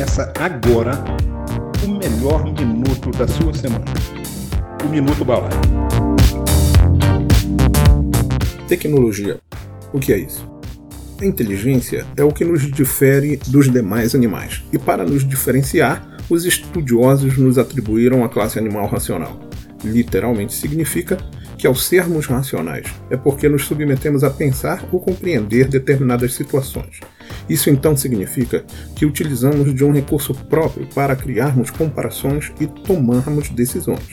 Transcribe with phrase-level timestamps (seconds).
[0.00, 1.04] Começa agora
[1.84, 3.84] o melhor minuto da sua semana.
[4.82, 5.50] O Minuto Bala.
[8.66, 9.38] Tecnologia.
[9.92, 10.50] O que é isso?
[11.20, 16.46] A inteligência é o que nos difere dos demais animais, e para nos diferenciar, os
[16.46, 19.38] estudiosos nos atribuíram a classe animal racional.
[19.84, 21.18] Literalmente significa
[21.60, 27.00] que ao sermos racionais é porque nos submetemos a pensar ou compreender determinadas situações.
[27.50, 28.64] Isso então significa
[28.96, 34.08] que utilizamos de um recurso próprio para criarmos comparações e tomarmos decisões.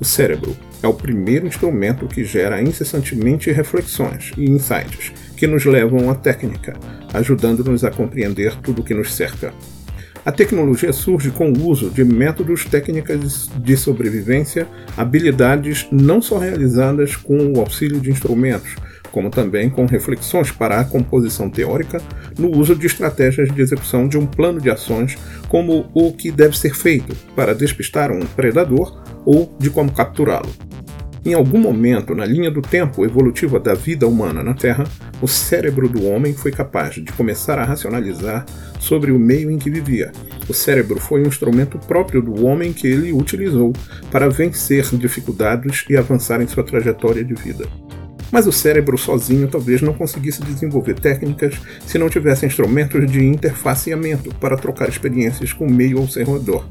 [0.00, 6.10] O cérebro é o primeiro instrumento que gera incessantemente reflexões e insights que nos levam
[6.10, 6.74] à técnica,
[7.12, 9.52] ajudando-nos a compreender tudo o que nos cerca.
[10.26, 14.66] A tecnologia surge com o uso de métodos, técnicas de sobrevivência,
[14.96, 18.74] habilidades não só realizadas com o auxílio de instrumentos,
[19.12, 22.02] como também com reflexões para a composição teórica
[22.36, 25.16] no uso de estratégias de execução de um plano de ações,
[25.48, 30.50] como o que deve ser feito para despistar um predador ou de como capturá-lo.
[31.26, 34.84] Em algum momento na linha do tempo evolutiva da vida humana na Terra,
[35.20, 38.46] o cérebro do homem foi capaz de começar a racionalizar
[38.78, 40.12] sobre o meio em que vivia.
[40.48, 43.72] O cérebro foi um instrumento próprio do homem que ele utilizou
[44.08, 47.66] para vencer dificuldades e avançar em sua trajetória de vida.
[48.30, 54.32] Mas o cérebro sozinho talvez não conseguisse desenvolver técnicas se não tivesse instrumentos de interfaceamento
[54.36, 56.64] para trocar experiências com o meio ao seu redor.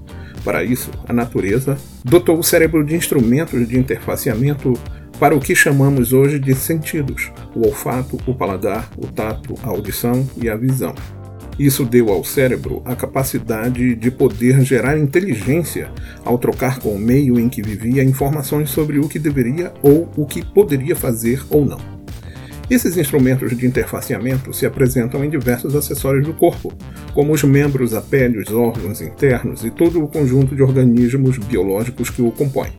[0.46, 4.74] Para isso, a natureza dotou o cérebro de instrumentos de interfaceamento
[5.20, 10.26] para o que chamamos hoje de sentidos: o olfato, o paladar, o tato, a audição
[10.38, 10.94] e a visão.
[11.58, 15.90] Isso deu ao cérebro a capacidade de poder gerar inteligência
[16.24, 20.26] ao trocar com o meio em que vivia informações sobre o que deveria ou o
[20.28, 21.95] que poderia fazer ou não.
[22.68, 26.74] Esses instrumentos de interfaceamento se apresentam em diversos acessórios do corpo,
[27.14, 32.10] como os membros, a pele, os órgãos internos e todo o conjunto de organismos biológicos
[32.10, 32.74] que o compõem.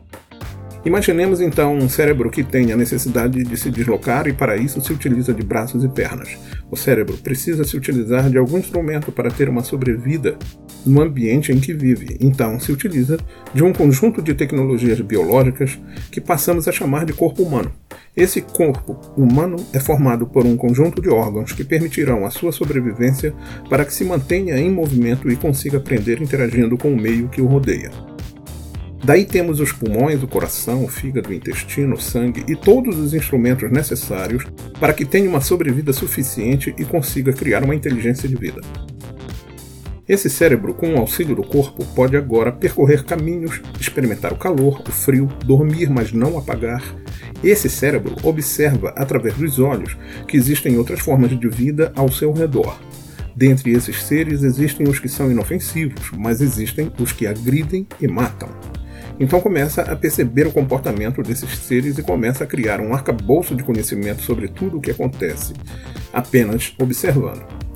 [0.85, 4.91] Imaginemos então um cérebro que tem a necessidade de se deslocar e para isso se
[4.91, 6.37] utiliza de braços e pernas.
[6.69, 10.37] O cérebro precisa se utilizar de algum instrumento para ter uma sobrevida
[10.85, 13.17] no ambiente em que vive, então se utiliza
[13.53, 15.77] de um conjunto de tecnologias biológicas
[16.11, 17.71] que passamos a chamar de corpo humano.
[18.15, 23.33] Esse corpo humano é formado por um conjunto de órgãos que permitirão a sua sobrevivência
[23.69, 27.45] para que se mantenha em movimento e consiga aprender interagindo com o meio que o
[27.45, 27.91] rodeia.
[29.03, 33.13] Daí temos os pulmões, o coração, o fígado, o intestino, o sangue e todos os
[33.13, 34.45] instrumentos necessários
[34.79, 38.61] para que tenha uma sobrevida suficiente e consiga criar uma inteligência de vida.
[40.07, 44.91] Esse cérebro, com o auxílio do corpo, pode agora percorrer caminhos, experimentar o calor, o
[44.91, 46.81] frio, dormir, mas não apagar,
[47.43, 52.79] esse cérebro observa através dos olhos que existem outras formas de vida ao seu redor.
[53.35, 58.49] Dentre esses seres existem os que são inofensivos, mas existem os que agridem e matam.
[59.19, 63.63] Então começa a perceber o comportamento desses seres e começa a criar um arcabouço de
[63.63, 65.53] conhecimento sobre tudo o que acontece,
[66.13, 67.66] apenas observando.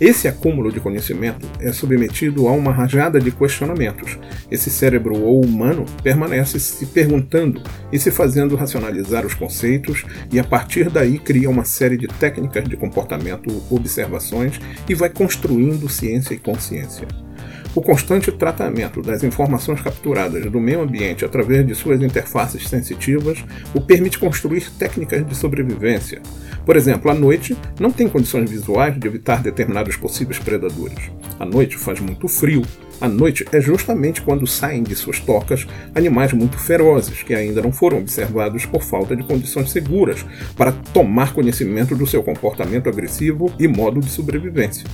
[0.00, 4.16] Esse acúmulo de conhecimento é submetido a uma rajada de questionamentos.
[4.48, 7.60] Esse cérebro ou humano permanece se perguntando
[7.92, 12.68] e se fazendo racionalizar os conceitos, e a partir daí cria uma série de técnicas
[12.68, 17.27] de comportamento, observações e vai construindo ciência e consciência.
[17.74, 23.80] O constante tratamento das informações capturadas do meio ambiente através de suas interfaces sensitivas o
[23.80, 26.20] permite construir técnicas de sobrevivência.
[26.64, 31.10] Por exemplo, à noite não tem condições visuais de evitar determinados possíveis predadores.
[31.38, 32.62] À noite faz muito frio.
[33.00, 37.70] À noite é justamente quando saem de suas tocas animais muito ferozes que ainda não
[37.70, 40.24] foram observados por falta de condições seguras
[40.56, 44.84] para tomar conhecimento do seu comportamento agressivo e modo de sobrevivência.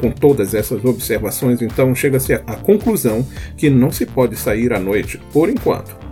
[0.00, 3.26] Com todas essas observações, então, chega-se à conclusão
[3.56, 6.09] que não se pode sair à noite por enquanto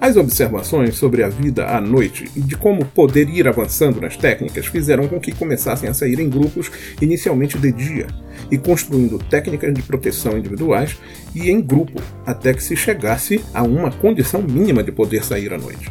[0.00, 4.66] as observações sobre a vida à noite e de como poder ir avançando nas técnicas
[4.66, 6.70] fizeram com que começassem a sair em grupos
[7.00, 8.06] inicialmente de dia
[8.50, 10.96] e construindo técnicas de proteção individuais
[11.34, 15.58] e em grupo, até que se chegasse a uma condição mínima de poder sair à
[15.58, 15.90] noite.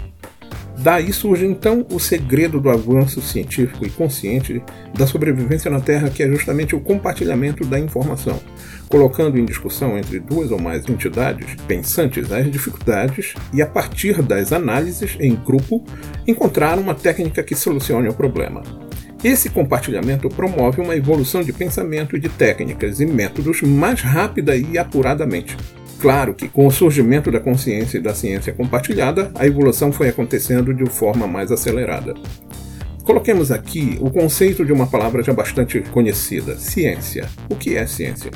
[0.80, 4.62] Daí surge então o segredo do avanço científico e consciente
[4.96, 8.40] da sobrevivência na Terra, que é justamente o compartilhamento da informação,
[8.88, 14.54] colocando em discussão entre duas ou mais entidades pensantes as dificuldades e, a partir das
[14.54, 15.84] análises em grupo,
[16.28, 18.62] encontrar uma técnica que solucione o problema.
[19.24, 24.78] Esse compartilhamento promove uma evolução de pensamento e de técnicas e métodos mais rápida e
[24.78, 25.58] apuradamente.
[26.00, 30.74] Claro que, com o surgimento da consciência e da ciência compartilhada, a evolução foi acontecendo
[30.74, 32.14] de forma mais acelerada.
[33.04, 37.28] Coloquemos aqui o conceito de uma palavra já bastante conhecida: ciência.
[37.50, 38.32] O que é ciência?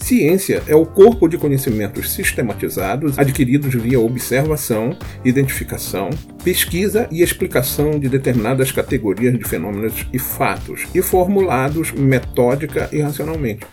[0.00, 6.10] Ciência é o corpo de conhecimentos sistematizados adquiridos via observação, identificação,
[6.42, 13.66] pesquisa e explicação de determinadas categorias de fenômenos e fatos, e formulados metódica e racionalmente.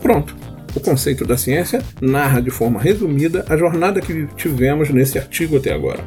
[0.00, 0.45] Pronto.
[0.76, 5.72] O conceito da ciência narra de forma resumida a jornada que tivemos nesse artigo até
[5.72, 6.04] agora.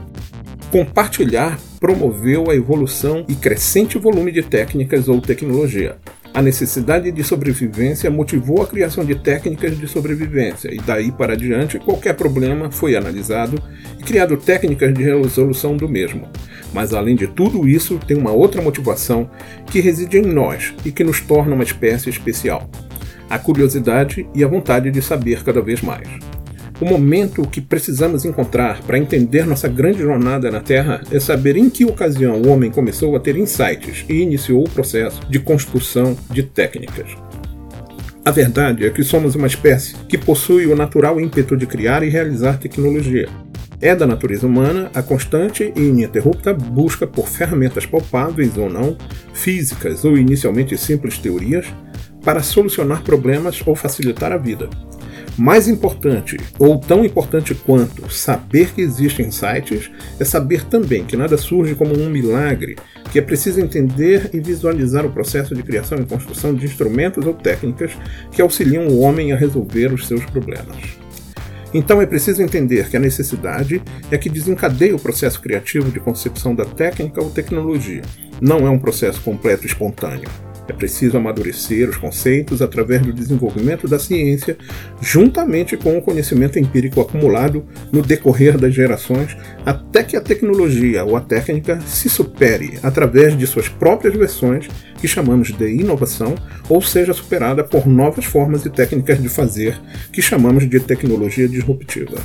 [0.72, 5.98] Compartilhar promoveu a evolução e crescente volume de técnicas ou tecnologia.
[6.32, 11.80] A necessidade de sobrevivência motivou a criação de técnicas de sobrevivência, e daí para diante
[11.80, 13.60] qualquer problema foi analisado
[13.98, 16.30] e criado técnicas de resolução do mesmo.
[16.72, 19.32] Mas além de tudo isso, tem uma outra motivação
[19.66, 22.70] que reside em nós e que nos torna uma espécie especial:
[23.30, 26.08] a curiosidade e a vontade de saber cada vez mais.
[26.82, 31.70] O momento que precisamos encontrar para entender nossa grande jornada na Terra é saber em
[31.70, 36.42] que ocasião o homem começou a ter insights e iniciou o processo de construção de
[36.42, 37.10] técnicas.
[38.24, 42.10] A verdade é que somos uma espécie que possui o natural ímpeto de criar e
[42.10, 43.28] realizar tecnologia.
[43.82, 48.98] É da natureza humana a constante e ininterrupta busca por ferramentas palpáveis ou não,
[49.34, 51.66] físicas ou inicialmente simples teorias,
[52.30, 54.70] para solucionar problemas ou facilitar a vida.
[55.36, 59.90] Mais importante, ou tão importante quanto saber que existem sites,
[60.20, 62.76] é saber também que nada surge como um milagre,
[63.12, 67.34] que é preciso entender e visualizar o processo de criação e construção de instrumentos ou
[67.34, 67.94] técnicas
[68.32, 71.00] que auxiliam o homem a resolver os seus problemas.
[71.74, 73.82] Então é preciso entender que a necessidade
[74.12, 78.04] é que desencadeia o processo criativo de concepção da técnica ou tecnologia.
[78.40, 80.30] Não é um processo completo e espontâneo.
[80.70, 84.56] É preciso amadurecer os conceitos através do desenvolvimento da ciência,
[85.02, 89.36] juntamente com o conhecimento empírico acumulado no decorrer das gerações,
[89.66, 94.68] até que a tecnologia ou a técnica se supere através de suas próprias versões,
[95.02, 96.36] que chamamos de inovação,
[96.70, 99.80] ou seja superada por novas formas e técnicas de fazer,
[100.14, 102.18] que chamamos de tecnologia disruptiva.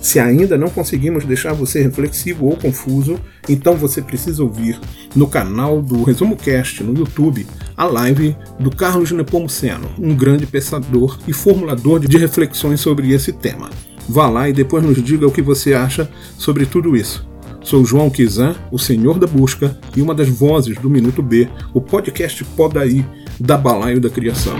[0.00, 4.80] Se ainda não conseguimos deixar você reflexivo ou confuso, então você precisa ouvir
[5.14, 11.18] no canal do Resumo Cast no YouTube a live do Carlos Nepomuceno, um grande pensador
[11.28, 13.68] e formulador de reflexões sobre esse tema.
[14.08, 17.28] Vá lá e depois nos diga o que você acha sobre tudo isso.
[17.62, 21.80] Sou João Kizan, o Senhor da Busca e uma das vozes do Minuto B, o
[21.80, 23.04] podcast Podaí
[23.38, 24.56] da Balaio da Criação.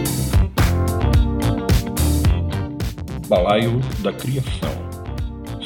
[3.26, 4.89] Balaio da Criação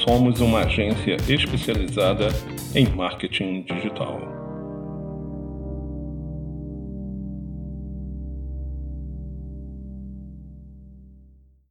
[0.04, 2.28] somos uma agência especializada
[2.74, 4.33] em marketing digital.